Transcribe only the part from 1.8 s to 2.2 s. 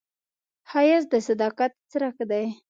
څرک